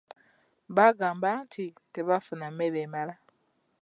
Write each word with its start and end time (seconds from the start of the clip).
Baagamba 0.75 1.29
nti 1.45 1.63
tebaafuna 1.93 2.45
mmere 2.51 2.77
emala. 2.85 3.15